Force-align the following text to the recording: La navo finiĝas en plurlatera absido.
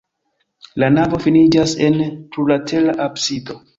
La 0.83 0.87
navo 0.95 1.19
finiĝas 1.25 1.75
en 1.89 1.99
plurlatera 2.33 2.97
absido. 3.07 3.59